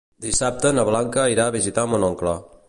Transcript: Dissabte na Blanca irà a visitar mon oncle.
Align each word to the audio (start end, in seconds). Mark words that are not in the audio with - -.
Dissabte 0.25 0.71
na 0.77 0.85
Blanca 0.87 1.27
irà 1.35 1.47
a 1.51 1.55
visitar 1.57 1.85
mon 1.93 2.09
oncle. 2.11 2.35